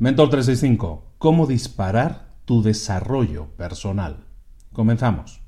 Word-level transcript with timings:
Mentor 0.00 0.30
365, 0.30 1.14
¿cómo 1.18 1.48
disparar 1.48 2.28
tu 2.44 2.62
desarrollo 2.62 3.48
personal? 3.56 4.26
Comenzamos. 4.72 5.40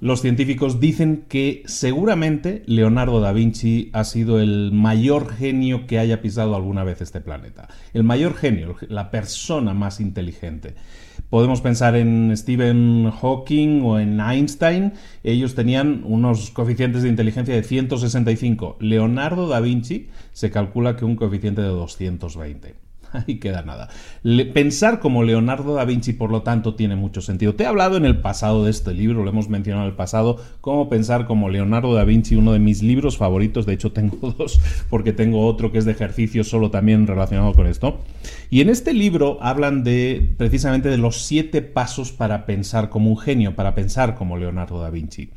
Los 0.00 0.22
científicos 0.22 0.80
dicen 0.80 1.26
que 1.28 1.62
seguramente 1.66 2.62
Leonardo 2.64 3.20
da 3.20 3.32
Vinci 3.32 3.90
ha 3.92 4.04
sido 4.04 4.40
el 4.40 4.72
mayor 4.72 5.34
genio 5.34 5.86
que 5.86 5.98
haya 5.98 6.22
pisado 6.22 6.56
alguna 6.56 6.84
vez 6.84 7.02
este 7.02 7.20
planeta. 7.20 7.68
El 7.92 8.04
mayor 8.04 8.34
genio, 8.34 8.76
la 8.88 9.10
persona 9.10 9.74
más 9.74 10.00
inteligente. 10.00 10.74
Podemos 11.30 11.60
pensar 11.60 11.96
en 11.96 12.36
Stephen 12.36 13.10
Hawking 13.10 13.82
o 13.82 13.98
en 13.98 14.20
Einstein. 14.20 14.92
Ellos 15.24 15.56
tenían 15.56 16.02
unos 16.04 16.50
coeficientes 16.50 17.02
de 17.02 17.08
inteligencia 17.08 17.54
de 17.54 17.64
165. 17.64 18.76
Leonardo 18.78 19.48
da 19.48 19.60
Vinci 19.60 20.08
se 20.32 20.52
calcula 20.52 20.96
que 20.96 21.04
un 21.04 21.16
coeficiente 21.16 21.62
de 21.62 21.68
220. 21.68 22.85
Ahí 23.12 23.36
queda 23.36 23.62
nada. 23.62 23.88
pensar 24.52 25.00
como 25.00 25.22
Leonardo 25.22 25.74
da 25.74 25.84
Vinci, 25.84 26.12
por 26.12 26.30
lo 26.30 26.42
tanto, 26.42 26.74
tiene 26.74 26.96
mucho 26.96 27.20
sentido. 27.20 27.54
Te 27.54 27.64
he 27.64 27.66
hablado 27.66 27.96
en 27.96 28.04
el 28.04 28.20
pasado 28.20 28.64
de 28.64 28.70
este 28.70 28.92
libro, 28.92 29.22
lo 29.22 29.30
hemos 29.30 29.48
mencionado 29.48 29.86
en 29.86 29.90
el 29.90 29.96
pasado, 29.96 30.40
cómo 30.60 30.88
pensar 30.88 31.26
como 31.26 31.48
Leonardo 31.48 31.94
da 31.94 32.04
Vinci, 32.04 32.36
uno 32.36 32.52
de 32.52 32.58
mis 32.58 32.82
libros 32.82 33.16
favoritos, 33.16 33.66
de 33.66 33.74
hecho 33.74 33.92
tengo 33.92 34.34
dos, 34.38 34.60
porque 34.90 35.12
tengo 35.12 35.46
otro 35.46 35.72
que 35.72 35.78
es 35.78 35.84
de 35.84 35.92
ejercicio 35.92 36.44
solo 36.44 36.70
también 36.70 37.06
relacionado 37.06 37.52
con 37.52 37.66
esto. 37.66 38.00
Y 38.50 38.60
en 38.60 38.70
este 38.70 38.92
libro 38.92 39.38
hablan 39.40 39.84
de 39.84 40.34
precisamente 40.36 40.88
de 40.88 40.98
los 40.98 41.22
siete 41.22 41.62
pasos 41.62 42.12
para 42.12 42.46
pensar 42.46 42.88
como 42.88 43.10
un 43.10 43.18
genio, 43.18 43.54
para 43.54 43.74
pensar 43.74 44.14
como 44.14 44.36
Leonardo 44.36 44.80
da 44.80 44.90
Vinci. 44.90 45.30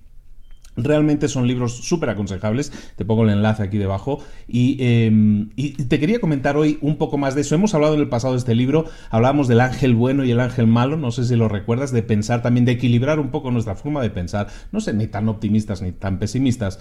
Realmente 0.83 1.27
son 1.27 1.47
libros 1.47 1.77
súper 1.77 2.09
aconsejables, 2.09 2.71
te 2.95 3.05
pongo 3.05 3.23
el 3.23 3.29
enlace 3.29 3.63
aquí 3.63 3.77
debajo. 3.77 4.19
Em, 4.47 5.49
y, 5.55 5.71
te 5.83 5.99
quería 5.99 6.19
comentar 6.19 6.57
hoy 6.57 6.77
un 6.81 6.97
poco 6.97 7.17
más 7.17 7.35
de 7.35 7.41
eso. 7.41 7.55
Hemos 7.55 7.73
hablado 7.73 7.93
en 7.93 8.01
el 8.01 8.09
pasado 8.09 8.33
de 8.33 8.39
este 8.39 8.55
libro, 8.55 8.85
hablábamos 9.09 9.47
del 9.47 9.61
ángel 9.61 9.95
bueno 9.95 10.23
y 10.25 10.31
el 10.31 10.39
ángel 10.39 10.67
malo, 10.67 10.97
no 10.97 11.11
sé 11.11 11.25
si 11.25 11.35
lo 11.35 11.47
recuerdas, 11.47 11.91
de 11.91 12.03
pensar 12.03 12.41
también, 12.41 12.65
de 12.65 12.73
equilibrar 12.73 13.19
un 13.19 13.29
poco 13.29 13.51
nuestra 13.51 13.75
forma 13.75 14.01
de 14.01 14.09
pensar, 14.09 14.47
no 14.71 14.79
sé, 14.79 14.93
ni 14.93 15.07
tan 15.07 15.29
optimistas 15.29 15.81
ni 15.81 15.91
tan 15.91 16.19
pesimistas. 16.19 16.79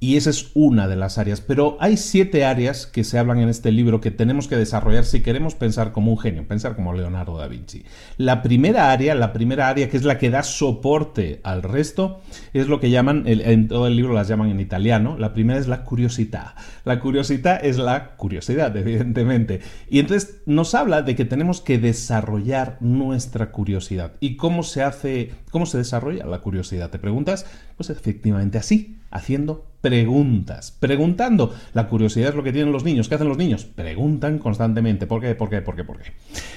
Y 0.00 0.16
esa 0.16 0.30
es 0.30 0.52
una 0.54 0.86
de 0.86 0.94
las 0.94 1.18
áreas. 1.18 1.40
Pero 1.40 1.76
hay 1.80 1.96
siete 1.96 2.44
áreas 2.44 2.86
que 2.86 3.02
se 3.02 3.18
hablan 3.18 3.40
en 3.40 3.48
este 3.48 3.72
libro 3.72 4.00
que 4.00 4.12
tenemos 4.12 4.46
que 4.46 4.56
desarrollar 4.56 5.04
si 5.04 5.22
queremos 5.22 5.56
pensar 5.56 5.90
como 5.90 6.12
un 6.12 6.18
genio, 6.18 6.46
pensar 6.46 6.76
como 6.76 6.92
Leonardo 6.92 7.36
da 7.36 7.48
Vinci. 7.48 7.82
La 8.16 8.40
primera 8.42 8.92
área, 8.92 9.16
la 9.16 9.32
primera 9.32 9.68
área 9.68 9.88
que 9.88 9.96
es 9.96 10.04
la 10.04 10.16
que 10.18 10.30
da 10.30 10.44
soporte 10.44 11.40
al 11.42 11.64
resto, 11.64 12.20
es 12.52 12.68
lo 12.68 12.78
que 12.78 12.90
llaman, 12.90 13.24
en 13.26 13.66
todo 13.66 13.88
el 13.88 13.96
libro 13.96 14.12
las 14.12 14.28
llaman 14.28 14.50
en 14.50 14.60
italiano, 14.60 15.18
la 15.18 15.32
primera 15.32 15.58
es 15.58 15.66
la 15.66 15.84
curiosidad. 15.84 16.54
La 16.84 17.00
curiosidad 17.00 17.64
es 17.64 17.76
la 17.76 18.16
curiosidad, 18.16 18.76
evidentemente. 18.76 19.60
Y 19.90 19.98
entonces 19.98 20.42
nos 20.46 20.76
habla 20.76 21.02
de 21.02 21.16
que 21.16 21.24
tenemos 21.24 21.60
que 21.60 21.78
desarrollar 21.78 22.76
nuestra 22.80 23.50
curiosidad. 23.50 24.12
¿Y 24.20 24.36
cómo 24.36 24.62
se 24.62 24.84
hace, 24.84 25.32
cómo 25.50 25.66
se 25.66 25.78
desarrolla 25.78 26.24
la 26.24 26.38
curiosidad? 26.38 26.90
¿Te 26.90 27.00
preguntas? 27.00 27.46
Pues 27.76 27.90
efectivamente 27.90 28.58
así 28.58 28.98
haciendo 29.10 29.67
preguntas, 29.80 30.76
preguntando. 30.78 31.54
La 31.72 31.88
curiosidad 31.88 32.30
es 32.30 32.34
lo 32.34 32.42
que 32.42 32.52
tienen 32.52 32.72
los 32.72 32.84
niños. 32.84 33.08
¿Qué 33.08 33.14
hacen 33.14 33.28
los 33.28 33.38
niños? 33.38 33.64
Preguntan 33.64 34.38
constantemente. 34.38 35.06
¿Por 35.06 35.20
qué? 35.20 35.34
¿Por 35.34 35.50
qué? 35.50 35.62
¿Por 35.62 35.76
qué? 35.76 35.84
¿Por 35.84 35.98
qué? 35.98 36.12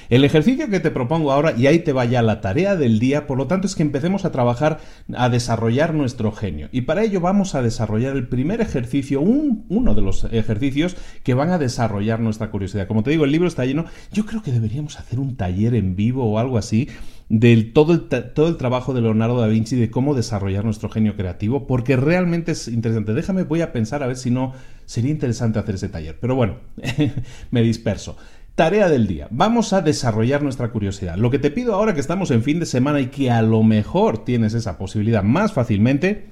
El 0.08 0.24
ejercicio 0.24 0.68
que 0.68 0.80
te 0.80 0.90
propongo 0.90 1.32
ahora, 1.32 1.54
y 1.56 1.66
ahí 1.66 1.78
te 1.78 1.92
va 1.92 2.04
ya 2.04 2.22
la 2.22 2.40
tarea 2.40 2.76
del 2.76 2.98
día, 2.98 3.26
por 3.26 3.38
lo 3.38 3.46
tanto 3.46 3.66
es 3.66 3.74
que 3.74 3.82
empecemos 3.82 4.24
a 4.24 4.32
trabajar, 4.32 4.80
a 5.14 5.28
desarrollar 5.28 5.94
nuestro 5.94 6.32
genio. 6.32 6.68
Y 6.72 6.82
para 6.82 7.02
ello 7.02 7.20
vamos 7.20 7.54
a 7.54 7.62
desarrollar 7.62 8.16
el 8.16 8.28
primer 8.28 8.60
ejercicio, 8.60 9.20
uno 9.20 9.94
de 9.94 10.02
los 10.02 10.24
ejercicios 10.24 10.96
que 11.22 11.34
van 11.34 11.50
a 11.50 11.58
desarrollar 11.58 12.20
nuestra 12.20 12.50
curiosidad. 12.50 12.86
Como 12.86 13.02
te 13.02 13.10
digo, 13.10 13.24
el 13.24 13.32
libro 13.32 13.48
está 13.48 13.64
lleno. 13.64 13.86
Yo 14.12 14.26
creo 14.26 14.42
que 14.42 14.52
deberíamos 14.52 14.98
hacer 14.98 15.18
un 15.18 15.36
taller 15.36 15.74
en 15.74 15.96
vivo 15.96 16.24
o 16.24 16.38
algo 16.38 16.58
así 16.58 16.88
del 17.32 17.72
todo 17.72 17.94
el, 17.94 18.02
todo 18.34 18.46
el 18.46 18.58
trabajo 18.58 18.92
de 18.92 19.00
Leonardo 19.00 19.40
da 19.40 19.46
Vinci 19.46 19.74
de 19.74 19.90
cómo 19.90 20.14
desarrollar 20.14 20.66
nuestro 20.66 20.90
genio 20.90 21.16
creativo, 21.16 21.66
porque 21.66 21.96
realmente 21.96 22.52
es 22.52 22.68
interesante. 22.68 23.14
Déjame, 23.14 23.44
voy 23.44 23.62
a 23.62 23.72
pensar 23.72 24.02
a 24.02 24.06
ver 24.06 24.18
si 24.18 24.30
no 24.30 24.52
sería 24.84 25.12
interesante 25.12 25.58
hacer 25.58 25.76
ese 25.76 25.88
taller. 25.88 26.18
Pero 26.20 26.34
bueno, 26.34 26.58
me 27.50 27.62
disperso. 27.62 28.18
Tarea 28.54 28.90
del 28.90 29.06
día. 29.06 29.28
Vamos 29.30 29.72
a 29.72 29.80
desarrollar 29.80 30.42
nuestra 30.42 30.72
curiosidad. 30.72 31.16
Lo 31.16 31.30
que 31.30 31.38
te 31.38 31.50
pido 31.50 31.74
ahora 31.74 31.94
que 31.94 32.00
estamos 32.00 32.30
en 32.30 32.42
fin 32.42 32.60
de 32.60 32.66
semana 32.66 33.00
y 33.00 33.06
que 33.06 33.30
a 33.30 33.40
lo 33.40 33.62
mejor 33.62 34.26
tienes 34.26 34.52
esa 34.52 34.76
posibilidad 34.76 35.22
más 35.22 35.54
fácilmente, 35.54 36.26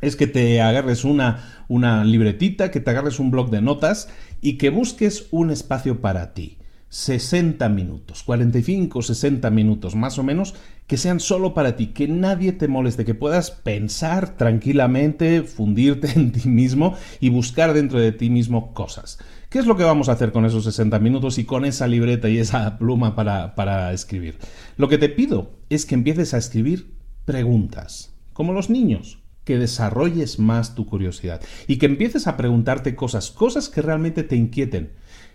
es 0.00 0.16
que 0.16 0.26
te 0.26 0.62
agarres 0.62 1.04
una, 1.04 1.64
una 1.68 2.02
libretita, 2.02 2.70
que 2.70 2.80
te 2.80 2.90
agarres 2.90 3.20
un 3.20 3.30
blog 3.30 3.50
de 3.50 3.60
notas 3.60 4.08
y 4.40 4.56
que 4.56 4.70
busques 4.70 5.26
un 5.32 5.50
espacio 5.50 6.00
para 6.00 6.32
ti. 6.32 6.56
60 6.94 7.68
minutos, 7.70 8.22
45, 8.22 9.02
60 9.02 9.50
minutos 9.50 9.96
más 9.96 10.16
o 10.20 10.22
menos, 10.22 10.54
que 10.86 10.96
sean 10.96 11.18
solo 11.18 11.52
para 11.52 11.74
ti, 11.74 11.88
que 11.88 12.06
nadie 12.06 12.52
te 12.52 12.68
moleste, 12.68 13.04
que 13.04 13.16
puedas 13.16 13.50
pensar 13.50 14.36
tranquilamente, 14.36 15.42
fundirte 15.42 16.12
en 16.14 16.30
ti 16.30 16.48
mismo 16.48 16.94
y 17.18 17.30
buscar 17.30 17.72
dentro 17.72 17.98
de 17.98 18.12
ti 18.12 18.30
mismo 18.30 18.72
cosas. 18.74 19.18
¿Qué 19.50 19.58
es 19.58 19.66
lo 19.66 19.76
que 19.76 19.82
vamos 19.82 20.08
a 20.08 20.12
hacer 20.12 20.30
con 20.30 20.46
esos 20.46 20.62
60 20.62 21.00
minutos 21.00 21.38
y 21.38 21.44
con 21.44 21.64
esa 21.64 21.88
libreta 21.88 22.28
y 22.28 22.38
esa 22.38 22.78
pluma 22.78 23.16
para, 23.16 23.56
para 23.56 23.92
escribir? 23.92 24.38
Lo 24.76 24.88
que 24.88 24.98
te 24.98 25.08
pido 25.08 25.50
es 25.70 25.86
que 25.86 25.96
empieces 25.96 26.32
a 26.32 26.38
escribir 26.38 26.94
preguntas, 27.24 28.14
como 28.32 28.52
los 28.52 28.70
niños, 28.70 29.18
que 29.42 29.58
desarrolles 29.58 30.38
más 30.38 30.76
tu 30.76 30.86
curiosidad 30.86 31.42
y 31.66 31.78
que 31.78 31.86
empieces 31.86 32.28
a 32.28 32.36
preguntarte 32.36 32.94
cosas, 32.94 33.32
cosas 33.32 33.68
que 33.68 33.82
realmente 33.82 34.22
te 34.22 34.36
inquieten 34.36 34.92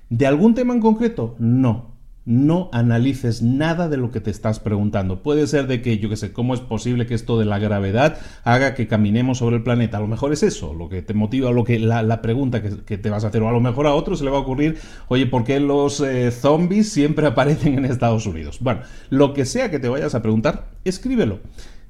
¿De 0.10 0.26
algún 0.26 0.56
tema 0.56 0.74
en 0.74 0.82
concreto? 0.82 1.36
No. 1.38 1.90
No 2.26 2.70
analices 2.74 3.42
nada 3.42 3.90
de 3.90 3.98
lo 3.98 4.12
que 4.12 4.22
te 4.22 4.30
estás 4.30 4.60
preguntando. 4.60 5.24
Puede 5.24 5.48
ser 5.48 5.68
de 5.68 5.82
que, 5.82 6.00
yo 6.00 6.10
qué 6.10 6.16
sé, 6.16 6.34
¿cómo 6.34 6.54
es 6.54 6.60
posible 6.60 7.06
que 7.06 7.14
esto 7.14 7.40
de 7.40 7.46
la 7.46 7.60
gravedad 7.60 8.20
haga 8.44 8.76
que 8.76 8.88
caminemos 8.88 9.40
sobre 9.40 9.58
el 9.58 9.64
planeta? 9.64 9.98
A 9.98 10.02
lo 10.02 10.08
mejor 10.08 10.34
es 10.34 10.44
eso, 10.44 10.74
lo 10.74 10.90
que 10.90 11.02
te 11.02 11.14
motiva, 11.14 11.52
lo 11.52 11.64
que 11.64 11.80
la, 11.80 12.22
pregunta 12.22 12.62
que, 12.62 12.98
te 12.98 13.10
vas 13.10 13.24
a 13.24 13.28
hacer. 13.28 13.42
O 13.42 13.50
a 13.50 13.52
lo 13.52 13.62
mejor 13.62 13.88
a 13.88 13.94
otro 13.94 14.16
se 14.16 14.24
le 14.24 14.32
va 14.32 14.38
a 14.38 14.42
ocurrir, 14.42 14.78
oye, 15.08 15.28
¿por 15.28 15.44
qué 15.44 15.60
los 15.60 16.02
eh, 16.02 16.32
zombies 16.32 16.92
siempre 16.92 17.26
aparecen 17.28 17.78
en 17.78 17.86
Estados 17.86 18.26
Unidos? 18.26 18.60
Bueno, 18.62 18.82
lo 19.10 19.34
que 19.34 19.46
sea 19.46 19.72
que 19.72 19.80
te 19.80 19.90
vayas 19.90 20.14
a 20.14 20.22
preguntar, 20.22 20.72
escríbelo. 20.86 21.40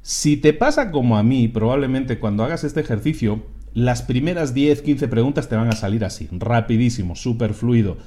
Si 0.02 0.38
te 0.38 0.54
pasa 0.54 0.92
como 0.92 1.18
a 1.18 1.24
mí, 1.24 1.48
probablemente 1.48 2.20
cuando 2.20 2.44
hagas 2.44 2.64
este 2.64 2.80
ejercicio, 2.80 3.44
las 3.74 4.02
primeras 4.02 4.54
10, 4.54 4.82
15 4.82 5.08
preguntas 5.08 5.50
te 5.50 5.56
van 5.56 5.70
a 5.70 5.76
salir 5.76 6.06
así, 6.06 6.28
rapidísimo, 6.32 7.16
súper 7.16 7.54
fluido. 7.54 7.98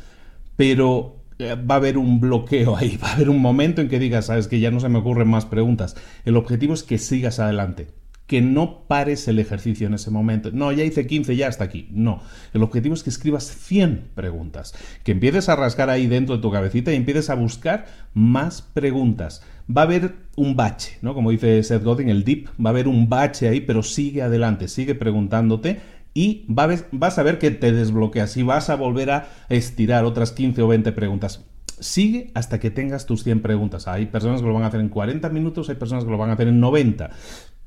Pero 0.56 1.22
eh, 1.38 1.54
va 1.54 1.76
a 1.76 1.78
haber 1.78 1.98
un 1.98 2.20
bloqueo 2.20 2.76
ahí, 2.76 2.96
va 3.02 3.08
a 3.08 3.14
haber 3.14 3.30
un 3.30 3.40
momento 3.40 3.80
en 3.80 3.88
que 3.88 3.98
digas, 3.98 4.26
sabes 4.26 4.48
que 4.48 4.60
ya 4.60 4.70
no 4.70 4.80
se 4.80 4.88
me 4.88 4.98
ocurren 4.98 5.28
más 5.28 5.46
preguntas. 5.46 5.96
El 6.24 6.36
objetivo 6.36 6.74
es 6.74 6.82
que 6.82 6.98
sigas 6.98 7.38
adelante, 7.38 7.88
que 8.26 8.40
no 8.40 8.86
pares 8.86 9.28
el 9.28 9.38
ejercicio 9.38 9.86
en 9.86 9.94
ese 9.94 10.10
momento. 10.10 10.50
No, 10.52 10.72
ya 10.72 10.84
hice 10.84 11.06
15, 11.06 11.36
ya 11.36 11.48
hasta 11.48 11.64
aquí. 11.64 11.88
No, 11.90 12.22
el 12.54 12.62
objetivo 12.62 12.94
es 12.94 13.02
que 13.02 13.10
escribas 13.10 13.44
100 13.44 14.10
preguntas, 14.14 14.74
que 15.04 15.12
empieces 15.12 15.48
a 15.48 15.56
rascar 15.56 15.90
ahí 15.90 16.06
dentro 16.06 16.36
de 16.36 16.42
tu 16.42 16.50
cabecita 16.50 16.92
y 16.92 16.96
empieces 16.96 17.30
a 17.30 17.34
buscar 17.34 17.86
más 18.14 18.62
preguntas 18.62 19.42
va 19.68 19.82
a 19.82 19.84
haber 19.84 20.14
un 20.36 20.56
bache, 20.56 20.98
¿no? 21.02 21.14
Como 21.14 21.30
dice 21.30 21.62
Seth 21.62 21.84
Godin, 21.84 22.08
el 22.08 22.24
deep, 22.24 22.48
va 22.64 22.70
a 22.70 22.72
haber 22.72 22.88
un 22.88 23.08
bache 23.08 23.48
ahí, 23.48 23.60
pero 23.60 23.82
sigue 23.82 24.22
adelante, 24.22 24.68
sigue 24.68 24.94
preguntándote 24.94 25.80
y 26.14 26.44
vas 26.48 27.18
a 27.18 27.22
ver 27.22 27.38
que 27.38 27.50
te 27.50 27.72
desbloqueas 27.72 28.36
y 28.36 28.42
vas 28.42 28.70
a 28.70 28.76
volver 28.76 29.10
a 29.10 29.28
estirar 29.48 30.04
otras 30.04 30.32
15 30.32 30.62
o 30.62 30.68
20 30.68 30.92
preguntas. 30.92 31.44
Sigue 31.80 32.30
hasta 32.34 32.60
que 32.60 32.70
tengas 32.70 33.06
tus 33.06 33.24
100 33.24 33.42
preguntas. 33.42 33.88
Hay 33.88 34.06
personas 34.06 34.40
que 34.40 34.46
lo 34.46 34.54
van 34.54 34.62
a 34.62 34.66
hacer 34.66 34.80
en 34.80 34.88
40 34.88 35.28
minutos, 35.30 35.68
hay 35.68 35.76
personas 35.76 36.04
que 36.04 36.10
lo 36.10 36.18
van 36.18 36.30
a 36.30 36.34
hacer 36.34 36.48
en 36.48 36.60
90. 36.60 37.10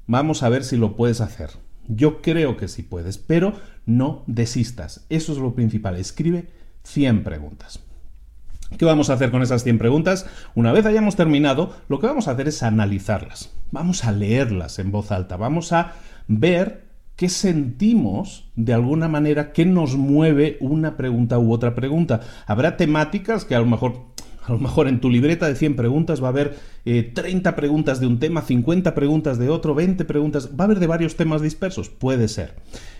Vamos 0.07 0.43
a 0.43 0.49
ver 0.49 0.63
si 0.63 0.77
lo 0.77 0.95
puedes 0.95 1.21
hacer. 1.21 1.49
Yo 1.87 2.21
creo 2.21 2.57
que 2.57 2.67
sí 2.67 2.83
puedes, 2.83 3.17
pero 3.17 3.53
no 3.85 4.23
desistas. 4.27 5.05
Eso 5.09 5.33
es 5.33 5.37
lo 5.37 5.53
principal. 5.53 5.97
Escribe 5.97 6.47
100 6.83 7.23
preguntas. 7.23 7.84
¿Qué 8.77 8.85
vamos 8.85 9.09
a 9.09 9.13
hacer 9.13 9.31
con 9.31 9.41
esas 9.41 9.63
100 9.63 9.77
preguntas? 9.77 10.25
Una 10.55 10.71
vez 10.71 10.85
hayamos 10.85 11.15
terminado, 11.15 11.73
lo 11.87 11.99
que 11.99 12.07
vamos 12.07 12.27
a 12.27 12.31
hacer 12.31 12.47
es 12.47 12.63
analizarlas. 12.63 13.51
Vamos 13.71 14.05
a 14.05 14.11
leerlas 14.11 14.79
en 14.79 14.91
voz 14.91 15.11
alta. 15.11 15.37
Vamos 15.37 15.71
a 15.71 15.93
ver 16.27 16.85
qué 17.15 17.29
sentimos 17.29 18.49
de 18.55 18.73
alguna 18.73 19.07
manera, 19.07 19.53
qué 19.53 19.65
nos 19.65 19.95
mueve 19.95 20.57
una 20.59 20.97
pregunta 20.97 21.39
u 21.39 21.53
otra 21.53 21.75
pregunta. 21.75 22.21
Habrá 22.47 22.75
temáticas 22.75 23.45
que 23.45 23.55
a 23.55 23.59
lo 23.59 23.65
mejor 23.65 24.15
a 24.47 24.51
lo 24.51 24.59
mejor 24.59 24.87
en 24.87 25.01
tu 25.01 25.09
libreta 25.09 25.47
de 25.47 25.55
100 25.55 25.75
preguntas 25.75 26.21
va 26.21 26.27
a 26.27 26.29
haber 26.29 26.55
30 26.83 27.49
eh, 27.49 27.53
preguntas 27.53 27.99
de 27.99 28.05
un 28.05 28.19
tema, 28.19 28.43
50 28.43 28.93
preguntas 28.93 29.39
de 29.39 29.49
otro, 29.49 29.73
20 29.73 30.05
preguntas, 30.05 30.51
va 30.51 30.63
a 30.63 30.65
haber 30.65 30.79
de 30.79 30.85
varios 30.85 31.15
temas 31.15 31.41
dispersos, 31.41 31.89
puede 31.89 32.27
ser. 32.27 32.53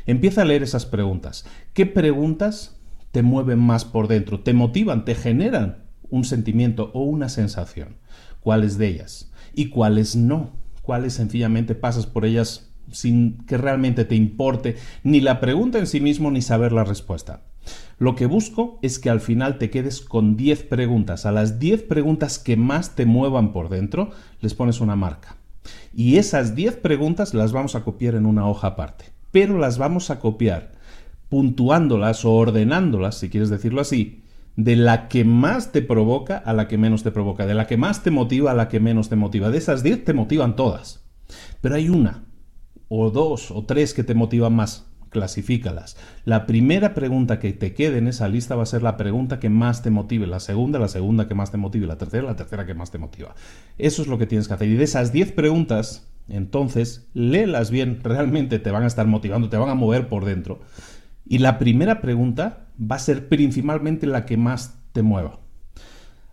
Empieza 0.07 0.41
a 0.41 0.45
leer 0.45 0.63
esas 0.63 0.88
preguntas. 0.88 1.45
¿Qué 1.73 1.85
preguntas 1.85 2.79
te 3.15 3.23
mueven 3.23 3.59
más 3.59 3.85
por 3.85 4.09
dentro, 4.09 4.41
te 4.41 4.51
motivan, 4.51 5.06
te 5.06 5.15
generan 5.15 5.85
un 6.09 6.25
sentimiento 6.25 6.91
o 6.94 7.03
una 7.03 7.29
sensación. 7.29 7.95
¿Cuáles 8.41 8.77
de 8.77 8.89
ellas? 8.89 9.31
Y 9.53 9.69
cuáles 9.69 10.17
no. 10.17 10.50
Cuáles 10.81 11.13
sencillamente 11.13 11.75
pasas 11.75 12.07
por 12.07 12.25
ellas 12.25 12.69
sin 12.91 13.38
que 13.45 13.56
realmente 13.56 14.03
te 14.03 14.15
importe 14.15 14.75
ni 15.03 15.21
la 15.21 15.39
pregunta 15.39 15.79
en 15.79 15.88
sí 15.88 16.01
mismo 16.01 16.29
ni 16.29 16.41
saber 16.41 16.73
la 16.73 16.83
respuesta. 16.83 17.44
Lo 18.00 18.15
que 18.15 18.25
busco 18.25 18.79
es 18.81 19.00
que 19.00 19.09
al 19.09 19.21
final 19.21 19.59
te 19.59 19.69
quedes 19.69 20.01
con 20.01 20.35
10 20.35 20.63
preguntas. 20.63 21.25
A 21.25 21.31
las 21.31 21.57
10 21.57 21.83
preguntas 21.83 22.38
que 22.38 22.57
más 22.57 22.95
te 22.95 23.06
muevan 23.06 23.53
por 23.53 23.69
dentro, 23.69 24.12
les 24.41 24.56
pones 24.56 24.81
una 24.81 24.97
marca. 24.97 25.38
Y 25.94 26.17
esas 26.17 26.53
10 26.53 26.75
preguntas 26.75 27.33
las 27.33 27.53
vamos 27.53 27.75
a 27.75 27.85
copiar 27.85 28.15
en 28.15 28.25
una 28.25 28.45
hoja 28.45 28.67
aparte. 28.67 29.06
Pero 29.31 29.57
las 29.57 29.77
vamos 29.77 30.09
a 30.09 30.19
copiar 30.19 30.75
puntuándolas 31.30 32.25
o 32.25 32.33
ordenándolas, 32.33 33.18
si 33.18 33.30
quieres 33.30 33.50
decirlo 33.50 33.81
así, 33.81 34.24
de 34.56 34.75
la 34.75 35.07
que 35.07 35.25
más 35.25 35.72
te 35.72 35.81
provoca 35.81 36.38
a 36.38 36.54
la 36.54 36.68
que 36.68 36.77
menos 36.77 37.04
te 37.04 37.12
provoca, 37.12 37.45
de 37.45 37.56
la 37.56 37.68
que 37.68 37.77
más 37.77 38.04
te 38.04 38.12
motiva 38.12 38.51
a 38.51 38.56
la 38.56 38.69
que 38.69 38.80
menos 38.80 39.10
te 39.10 39.16
motiva. 39.16 39.50
De 39.50 39.57
esas 39.57 39.83
10 39.83 40.06
te 40.06 40.13
motivan 40.13 40.56
todas. 40.56 41.06
Pero 41.62 41.75
hay 41.75 41.89
una, 41.89 42.25
o 42.88 43.10
dos, 43.10 43.51
o 43.51 43.66
tres 43.66 43.94
que 43.94 44.04
te 44.04 44.13
motivan 44.13 44.56
más 44.56 44.88
clasifícalas. 45.10 45.98
La 46.25 46.45
primera 46.45 46.94
pregunta 46.94 47.39
que 47.39 47.54
te 47.54 47.74
quede 47.74 48.00
en 48.00 48.07
esa 48.07 48.27
lista 48.27 48.56
va 48.56 48.63
a 48.63 48.68
ser 48.68 48.83
la 48.83 48.98
pregunta 48.98 49.39
que 49.39 49.50
más 49.50 49.81
te 49.81 49.89
motive, 49.89 50.27
la 50.27 50.42
segunda, 50.42 50.77
la 50.77 50.89
segunda 50.89 51.27
que 51.27 51.36
más 51.36 51.51
te 51.51 51.57
motive, 51.57 51.88
la 51.88 51.98
tercera, 51.98 52.27
la 52.27 52.36
tercera 52.36 52.66
que 52.66 52.74
más 52.74 52.92
te 52.92 52.98
motiva. 52.98 53.33
Eso 53.77 54.01
es 54.01 54.07
lo 54.10 54.18
que 54.18 54.27
tienes 54.27 54.48
que 54.48 54.54
hacer. 54.54 54.68
Y 54.68 54.75
de 54.75 54.83
esas 54.83 55.13
10 55.13 55.31
preguntas, 55.31 56.12
entonces, 56.27 57.07
léelas 57.13 57.72
bien, 57.72 58.01
realmente 58.04 58.60
te 58.60 58.72
van 58.72 58.83
a 58.83 58.88
estar 58.88 59.07
motivando, 59.07 59.50
te 59.50 59.57
van 59.57 59.69
a 59.69 59.75
mover 59.75 60.10
por 60.10 60.25
dentro. 60.25 60.60
Y 61.25 61.39
la 61.39 61.57
primera 61.57 62.01
pregunta 62.01 62.68
va 62.80 62.98
a 62.98 63.00
ser 63.00 63.27
principalmente 63.30 64.06
la 64.06 64.25
que 64.25 64.38
más 64.38 64.77
te 64.92 65.01
mueva. 65.01 65.39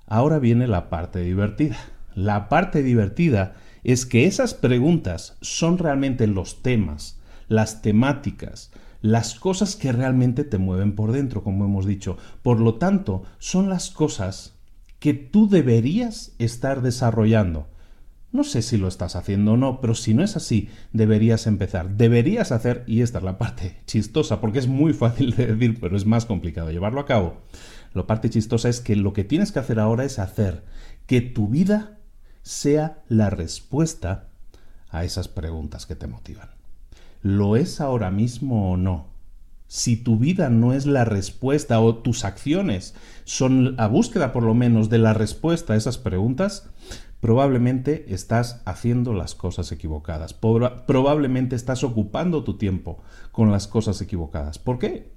Ahora 0.06 0.38
viene 0.38 0.66
la 0.66 0.90
parte 0.90 1.20
divertida. 1.20 1.76
La 2.14 2.50
parte 2.50 2.82
divertida 2.82 3.54
es 3.84 4.04
que 4.04 4.26
esas 4.26 4.52
preguntas 4.52 5.38
son 5.40 5.78
realmente 5.78 6.26
los 6.26 6.62
temas, 6.62 7.18
las 7.48 7.80
temáticas, 7.80 8.70
las 9.00 9.34
cosas 9.34 9.76
que 9.76 9.92
realmente 9.92 10.44
te 10.44 10.58
mueven 10.58 10.94
por 10.94 11.12
dentro, 11.12 11.42
como 11.42 11.64
hemos 11.64 11.86
dicho. 11.86 12.18
Por 12.42 12.60
lo 12.60 12.74
tanto, 12.74 13.24
son 13.38 13.70
las 13.70 13.90
cosas 13.90 14.54
que 15.00 15.14
tú 15.14 15.48
deberías 15.48 16.32
estar 16.38 16.82
desarrollando. 16.82 17.66
No 18.32 18.44
sé 18.44 18.62
si 18.62 18.78
lo 18.78 18.88
estás 18.88 19.14
haciendo 19.14 19.52
o 19.52 19.56
no, 19.58 19.80
pero 19.82 19.94
si 19.94 20.14
no 20.14 20.24
es 20.24 20.36
así, 20.36 20.70
deberías 20.92 21.46
empezar. 21.46 21.90
Deberías 21.90 22.50
hacer, 22.50 22.82
y 22.86 23.02
esta 23.02 23.18
es 23.18 23.24
la 23.24 23.36
parte 23.36 23.76
chistosa, 23.86 24.40
porque 24.40 24.58
es 24.58 24.66
muy 24.66 24.94
fácil 24.94 25.36
de 25.36 25.48
decir, 25.48 25.78
pero 25.78 25.98
es 25.98 26.06
más 26.06 26.24
complicado 26.24 26.70
llevarlo 26.70 27.00
a 27.00 27.06
cabo. 27.06 27.42
La 27.92 28.06
parte 28.06 28.30
chistosa 28.30 28.70
es 28.70 28.80
que 28.80 28.96
lo 28.96 29.12
que 29.12 29.24
tienes 29.24 29.52
que 29.52 29.58
hacer 29.58 29.78
ahora 29.78 30.04
es 30.04 30.18
hacer 30.18 30.64
que 31.06 31.20
tu 31.20 31.48
vida 31.48 31.98
sea 32.42 33.02
la 33.08 33.28
respuesta 33.28 34.28
a 34.88 35.04
esas 35.04 35.28
preguntas 35.28 35.84
que 35.84 35.94
te 35.94 36.06
motivan. 36.06 36.50
¿Lo 37.20 37.56
es 37.56 37.82
ahora 37.82 38.10
mismo 38.10 38.72
o 38.72 38.76
no? 38.78 39.12
Si 39.66 39.96
tu 39.96 40.18
vida 40.18 40.50
no 40.50 40.72
es 40.72 40.86
la 40.86 41.04
respuesta 41.04 41.80
o 41.80 41.96
tus 41.96 42.24
acciones 42.24 42.94
son 43.24 43.76
la 43.76 43.86
búsqueda 43.86 44.32
por 44.32 44.42
lo 44.42 44.54
menos 44.54 44.90
de 44.90 44.98
la 44.98 45.14
respuesta 45.14 45.72
a 45.72 45.76
esas 45.76 45.96
preguntas, 45.96 46.68
probablemente 47.22 48.12
estás 48.12 48.62
haciendo 48.64 49.14
las 49.14 49.36
cosas 49.36 49.70
equivocadas. 49.70 50.34
Probablemente 50.34 51.54
estás 51.54 51.84
ocupando 51.84 52.42
tu 52.42 52.58
tiempo 52.58 53.00
con 53.30 53.52
las 53.52 53.68
cosas 53.68 54.00
equivocadas. 54.02 54.58
¿Por 54.58 54.80
qué? 54.80 55.12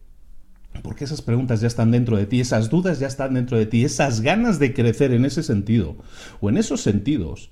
Porque 0.84 1.04
esas 1.04 1.24
preguntas 1.24 1.62
ya 1.62 1.68
están 1.68 1.90
dentro 1.90 2.16
de 2.16 2.28
ti, 2.28 2.40
esas 2.42 2.70
dudas 2.70 3.00
ya 3.00 3.08
están 3.08 3.34
dentro 3.34 3.58
de 3.58 3.66
ti, 3.66 3.84
esas 3.84 4.22
ganas 4.22 4.60
de 4.60 4.76
crecer 4.76 5.14
en 5.14 5.26
ese 5.26 5.42
sentido 5.42 5.98
o 6.42 6.50
en 6.50 6.58
esos 6.58 6.82
sentidos 6.82 7.50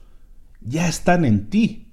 ya 0.61 0.87
están 0.87 1.25
en 1.25 1.49
ti. 1.49 1.91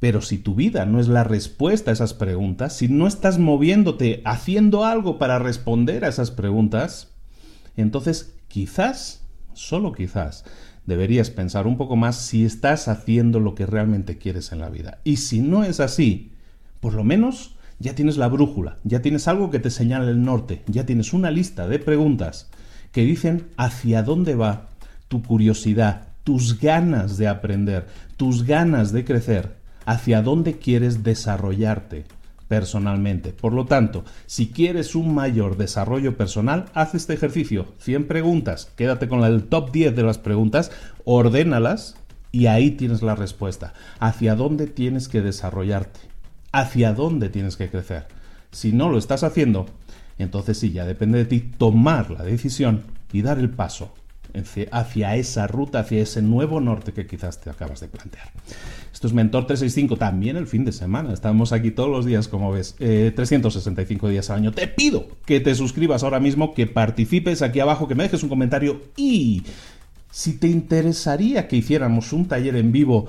Pero 0.00 0.22
si 0.22 0.38
tu 0.38 0.56
vida 0.56 0.86
no 0.86 0.98
es 0.98 1.06
la 1.06 1.22
respuesta 1.22 1.92
a 1.92 1.94
esas 1.94 2.14
preguntas, 2.14 2.74
si 2.74 2.88
no 2.88 3.06
estás 3.06 3.38
moviéndote, 3.38 4.22
haciendo 4.24 4.84
algo 4.84 5.18
para 5.18 5.38
responder 5.38 6.04
a 6.04 6.08
esas 6.08 6.32
preguntas, 6.32 7.14
entonces 7.76 8.34
quizás, 8.48 9.24
solo 9.52 9.92
quizás, 9.92 10.44
deberías 10.86 11.30
pensar 11.30 11.66
un 11.66 11.76
poco 11.76 11.96
más 11.96 12.16
si 12.16 12.44
estás 12.44 12.88
haciendo 12.88 13.40
lo 13.40 13.54
que 13.54 13.66
realmente 13.66 14.18
quieres 14.18 14.52
en 14.52 14.60
la 14.60 14.68
vida. 14.68 14.98
Y 15.04 15.18
si 15.18 15.40
no 15.40 15.64
es 15.64 15.80
así, 15.80 16.32
por 16.80 16.94
lo 16.94 17.04
menos 17.04 17.56
ya 17.78 17.94
tienes 17.94 18.16
la 18.16 18.28
brújula, 18.28 18.78
ya 18.84 19.00
tienes 19.02 19.28
algo 19.28 19.50
que 19.50 19.58
te 19.58 19.70
señala 19.70 20.10
el 20.10 20.22
norte, 20.22 20.62
ya 20.66 20.86
tienes 20.86 21.12
una 21.12 21.30
lista 21.30 21.66
de 21.66 21.78
preguntas 21.78 22.50
que 22.92 23.04
dicen 23.04 23.46
hacia 23.56 24.02
dónde 24.02 24.34
va 24.34 24.68
tu 25.08 25.22
curiosidad, 25.22 26.08
tus 26.24 26.60
ganas 26.60 27.16
de 27.16 27.28
aprender, 27.28 27.86
tus 28.16 28.44
ganas 28.44 28.92
de 28.92 29.04
crecer, 29.04 29.56
hacia 29.86 30.22
dónde 30.22 30.58
quieres 30.58 31.02
desarrollarte 31.02 32.04
personalmente. 32.50 33.32
Por 33.32 33.54
lo 33.54 33.64
tanto, 33.64 34.04
si 34.26 34.48
quieres 34.48 34.94
un 34.94 35.14
mayor 35.14 35.56
desarrollo 35.56 36.18
personal, 36.18 36.66
haz 36.74 36.94
este 36.94 37.14
ejercicio. 37.14 37.68
100 37.78 38.08
preguntas, 38.08 38.70
quédate 38.76 39.08
con 39.08 39.24
el 39.24 39.44
top 39.44 39.72
10 39.72 39.96
de 39.96 40.02
las 40.02 40.18
preguntas, 40.18 40.70
ordénalas 41.06 41.96
y 42.30 42.46
ahí 42.46 42.72
tienes 42.72 43.00
la 43.00 43.14
respuesta. 43.14 43.72
¿Hacia 43.98 44.34
dónde 44.34 44.66
tienes 44.66 45.08
que 45.08 45.22
desarrollarte? 45.22 46.10
hacia 46.52 46.92
dónde 46.92 47.28
tienes 47.28 47.56
que 47.56 47.70
crecer. 47.70 48.06
Si 48.50 48.72
no 48.72 48.88
lo 48.88 48.98
estás 48.98 49.22
haciendo, 49.22 49.66
entonces 50.18 50.58
sí, 50.58 50.72
ya 50.72 50.84
depende 50.84 51.18
de 51.18 51.24
ti 51.24 51.40
tomar 51.40 52.10
la 52.10 52.24
decisión 52.24 52.82
y 53.12 53.22
dar 53.22 53.38
el 53.38 53.50
paso 53.50 53.94
hacia 54.70 55.16
esa 55.16 55.46
ruta, 55.46 55.80
hacia 55.80 56.02
ese 56.02 56.22
nuevo 56.22 56.60
norte 56.60 56.92
que 56.92 57.06
quizás 57.06 57.40
te 57.40 57.50
acabas 57.50 57.80
de 57.80 57.88
plantear. 57.88 58.30
Esto 58.92 59.06
es 59.06 59.12
Mentor 59.12 59.46
365, 59.46 59.96
también 59.96 60.36
el 60.36 60.46
fin 60.46 60.64
de 60.64 60.72
semana. 60.72 61.12
Estamos 61.12 61.52
aquí 61.52 61.70
todos 61.70 61.88
los 61.88 62.04
días, 62.04 62.28
como 62.28 62.52
ves, 62.52 62.74
365 62.76 64.08
eh, 64.08 64.10
días 64.10 64.30
al 64.30 64.38
año. 64.38 64.52
Te 64.52 64.66
pido 64.66 65.08
que 65.24 65.40
te 65.40 65.54
suscribas 65.54 66.02
ahora 66.02 66.20
mismo, 66.20 66.52
que 66.54 66.66
participes 66.66 67.42
aquí 67.42 67.60
abajo, 67.60 67.88
que 67.88 67.94
me 67.94 68.02
dejes 68.02 68.22
un 68.22 68.28
comentario 68.28 68.82
y 68.96 69.42
si 70.10 70.34
te 70.34 70.48
interesaría 70.48 71.48
que 71.48 71.56
hiciéramos 71.56 72.12
un 72.12 72.26
taller 72.26 72.56
en 72.56 72.72
vivo 72.72 73.06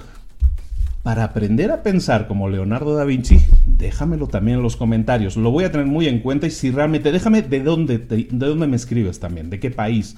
para 1.04 1.24
aprender 1.24 1.72
a 1.72 1.82
pensar 1.82 2.28
como 2.28 2.48
Leonardo 2.48 2.96
da 2.96 3.06
Vinci, 3.06 3.40
déjamelo 3.66 4.28
también 4.28 4.58
en 4.58 4.64
los 4.64 4.78
comentarios. 4.78 5.36
Lo 5.36 5.50
voy 5.50 5.64
a 5.64 5.72
tener 5.72 5.88
muy 5.88 6.08
en 6.08 6.20
cuenta 6.20 6.46
y 6.46 6.52
si 6.52 6.70
realmente, 6.70 7.12
déjame 7.12 7.42
de 7.42 7.62
dónde, 7.62 7.98
de 7.98 8.28
dónde 8.30 8.68
me 8.68 8.76
escribes 8.76 9.20
también, 9.20 9.50
de 9.50 9.60
qué 9.60 9.72
país. 9.72 10.16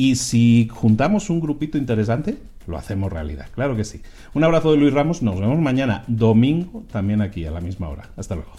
Y 0.00 0.14
si 0.14 0.68
juntamos 0.70 1.28
un 1.28 1.40
grupito 1.40 1.76
interesante, 1.76 2.38
lo 2.68 2.78
hacemos 2.78 3.12
realidad. 3.12 3.48
Claro 3.52 3.74
que 3.74 3.82
sí. 3.82 4.00
Un 4.32 4.44
abrazo 4.44 4.70
de 4.70 4.78
Luis 4.78 4.94
Ramos. 4.94 5.22
Nos 5.22 5.40
vemos 5.40 5.58
mañana, 5.58 6.04
domingo, 6.06 6.84
también 6.92 7.20
aquí 7.20 7.44
a 7.46 7.50
la 7.50 7.60
misma 7.60 7.88
hora. 7.88 8.08
Hasta 8.16 8.36
luego. 8.36 8.52